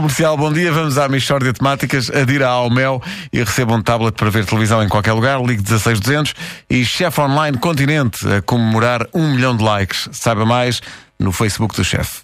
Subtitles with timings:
[0.00, 0.72] Comercial, bom dia.
[0.72, 2.08] Vamos à Michórdia Temáticas.
[2.08, 5.38] Adira ao Mel e receba um tablet para ver televisão em qualquer lugar.
[5.42, 6.34] Ligue 16200
[6.70, 10.08] e Chef Online Continente a comemorar um milhão de likes.
[10.10, 10.80] Saiba mais
[11.18, 12.22] no Facebook do chefe.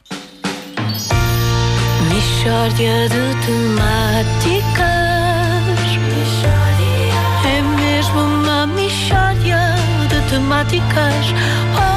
[2.09, 4.87] Michórdia de temáticas.
[7.45, 9.59] É mesmo uma michórdia
[10.09, 11.27] de temáticas.
[11.79, 11.96] Oh,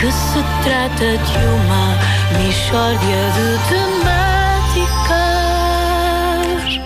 [0.00, 1.94] que se trata de uma
[2.42, 5.20] michórdia de temáticas.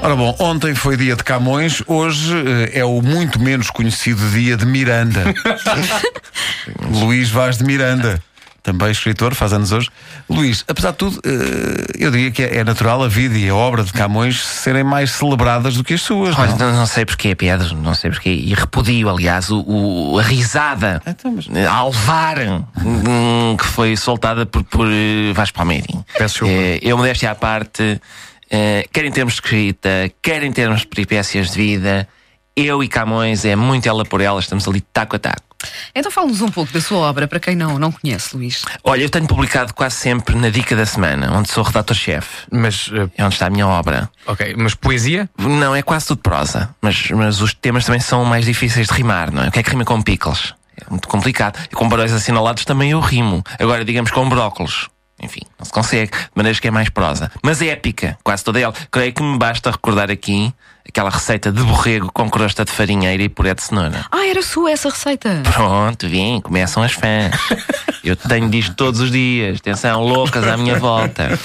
[0.02, 4.56] Ora bom, ontem foi dia de Camões, hoje eh, é o muito menos conhecido dia
[4.56, 5.32] de Miranda.
[6.90, 8.20] Luís Vaz de Miranda.
[8.64, 9.90] Também escritor, faz anos hoje.
[10.28, 13.84] Luís, apesar de tudo, eh, eu diria que é natural a vida e a obra
[13.84, 16.34] de Camões serem mais celebradas do que as suas.
[16.38, 16.72] Olha, não?
[16.72, 18.30] não, sei porquê, Pedro, não sei porquê.
[18.30, 22.38] E repudio, aliás, o, o- a risada Então, mas- a alvar
[22.82, 26.02] hum, que foi soltada por, por eh, Vasco Palmeirim.
[26.16, 26.54] Peço desculpa.
[26.54, 28.00] Eh, eu, modéstia à parte,
[28.50, 32.08] eh, quer em termos de escrita, quer em termos de peripécias de vida,
[32.56, 35.42] eu e Camões é muito ela por ela, estamos ali taco a taco.
[35.94, 38.62] Então fala-nos um pouco da sua obra, para quem não, não conhece, Luís.
[38.84, 42.46] Olha, eu tenho publicado quase sempre na Dica da Semana, onde sou redator-chefe.
[42.52, 44.10] Mas, eh, É onde está a minha obra.
[44.26, 45.28] ok, mas poesia?
[45.38, 46.68] Não, é quase tudo prosa.
[46.82, 49.48] Mas, mas os temas também são mais difíceis de rimar, não é?
[49.48, 50.52] O que é que rima com pickles?
[50.76, 51.58] É muito complicado.
[51.72, 53.42] E com barões assinalados também eu rimo.
[53.58, 54.88] Agora, digamos com brócolos.
[55.22, 56.10] Enfim, não se consegue.
[56.10, 57.30] De maneiras que é mais prosa.
[57.42, 58.74] Mas é épica, quase toda ela.
[58.90, 60.52] Creio que me basta recordar aqui
[60.86, 64.04] aquela receita de borrego com crosta de farinheira e puré de cenoura.
[64.12, 65.40] Ah, era sua essa receita.
[65.52, 67.32] Pronto, vem, começam as fãs.
[68.04, 69.58] Eu tenho disto todos os dias.
[69.58, 71.38] Atenção, loucas à minha volta.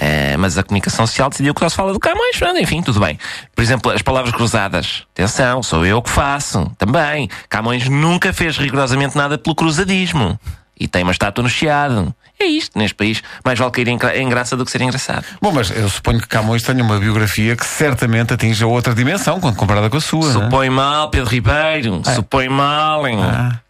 [0.00, 2.36] Eh, mas a comunicação social decidiu que só se fala do Camões.
[2.38, 3.18] Pronto, enfim, tudo bem.
[3.54, 5.02] Por exemplo, as palavras cruzadas.
[5.12, 6.70] Atenção, sou eu que faço.
[6.78, 7.28] Também.
[7.48, 10.38] Camões nunca fez rigorosamente nada pelo cruzadismo.
[10.78, 12.14] E tem uma estátua no Chiado.
[12.40, 13.22] É isto, neste país.
[13.44, 15.24] Mais vale cair em, gra- em graça do que ser engraçado.
[15.42, 19.40] Bom, mas eu suponho que Camões tenha uma biografia que certamente atinge a outra dimensão
[19.40, 20.32] quando comparada com a sua.
[20.32, 20.44] não é?
[20.44, 22.00] Supõe mal, Pedro Ribeiro.
[22.14, 23.18] Supõe mal, hein?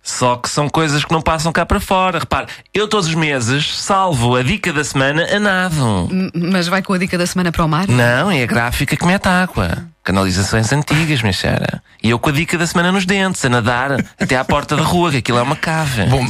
[0.02, 2.18] Só que são coisas que não passam cá para fora.
[2.18, 6.08] Repare, eu todos os meses salvo a dica da semana a nado.
[6.10, 7.86] M- Mas vai com a dica da semana para o mar?
[7.88, 9.86] Não, é a gráfica que mete água.
[10.02, 11.82] Canalizações antigas, minha chara.
[12.02, 14.82] E eu com a dica da semana nos dentes, a nadar até à porta da
[14.82, 16.06] rua, que aquilo é uma cave.
[16.06, 16.26] Bom,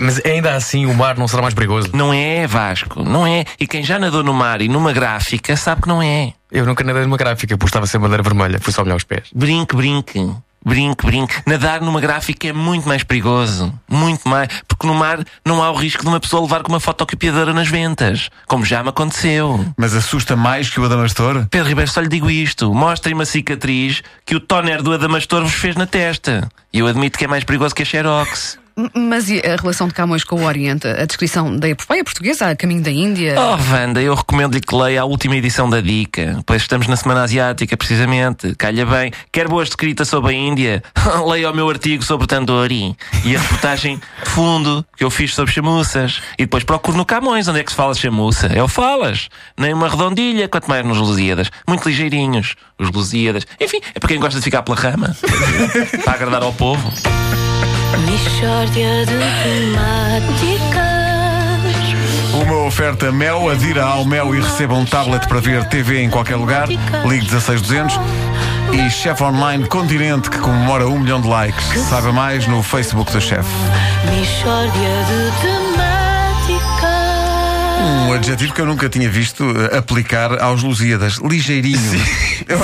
[0.00, 1.90] mas ainda assim o mar não será mais perigoso.
[1.94, 3.44] Não é, Vasco, não é.
[3.58, 6.34] E quem já nadou no mar e numa gráfica sabe que não é.
[6.52, 9.28] Eu nunca nadei numa gráfica, porque estava sem bandeira vermelha, fui só molhar os pés.
[9.34, 10.30] Brinque, brinque.
[10.66, 11.42] Brinque, brinque.
[11.46, 13.70] Nadar numa gráfica é muito mais perigoso.
[13.86, 14.48] Muito mais.
[14.66, 17.68] Porque no mar não há o risco de uma pessoa levar com uma fotocopiadora nas
[17.68, 18.30] ventas.
[18.46, 19.62] Como já me aconteceu.
[19.76, 21.46] Mas assusta mais que o Adamastor?
[21.50, 22.72] Pedro Ribeiro, só lhe digo isto.
[22.72, 26.48] Mostrem uma cicatriz que o toner do Adamastor vos fez na testa.
[26.72, 28.58] E eu admito que é mais perigoso que a Xerox.
[28.92, 30.88] Mas e a relação de Camões com o Oriente?
[30.88, 33.36] A descrição da epopeia portuguesa a caminho da Índia?
[33.38, 37.22] Oh, Wanda, eu recomendo-lhe que leia a última edição da Dica, pois estamos na Semana
[37.22, 38.54] Asiática, precisamente.
[38.56, 39.12] Calha bem.
[39.30, 40.82] Quer boa escrita sobre a Índia?
[41.28, 45.52] leia o meu artigo sobre Tandoori e a reportagem de fundo que eu fiz sobre
[45.52, 46.20] chamuças.
[46.36, 48.48] E depois procuro no Camões, onde é que se fala chamuça.
[48.48, 49.28] É o falas.
[49.56, 51.48] Nem uma redondilha, quanto mais nos Lusíadas.
[51.68, 53.46] Muito ligeirinhos, os Lusíadas.
[53.60, 55.16] Enfim, é para quem gosta de ficar pela rama.
[56.04, 56.92] para agradar ao povo.
[57.98, 60.84] Michórdia de temáticas.
[62.34, 66.36] Uma oferta Mel, adira ao Mel e receba um tablet para ver TV em qualquer
[66.36, 66.66] lugar.
[66.68, 67.98] Ligue 16200
[68.72, 71.64] e Chef Online Continente que comemora um milhão de likes.
[71.88, 73.48] Saiba mais no Facebook do chefe.
[74.10, 76.94] Michórdia de temáticas.
[78.08, 81.18] Um adjetivo que eu nunca tinha visto eh, aplicar aos Lusíadas.
[81.18, 82.02] Ligeirinho.
[82.48, 82.58] Eu-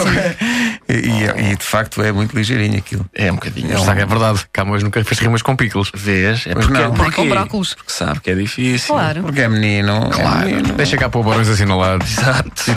[0.90, 3.04] e, e- e, de facto é muito ligeirinho aquilo.
[3.14, 3.74] É um bocadinho.
[3.76, 4.40] Está que é verdade.
[4.52, 5.90] Camões nunca fez rimas com pickles.
[5.94, 6.46] Vês?
[6.46, 6.92] É porque, não.
[6.94, 7.74] porque, Com brócolos.
[7.74, 8.94] porque sabe que é difícil.
[8.94, 9.22] Claro.
[9.22, 10.06] Porque é menino.
[10.06, 10.46] é Claro.
[10.46, 10.72] menino.
[10.74, 12.18] Deixa cá pôr barões assinalados.
[12.18, 12.76] Exato.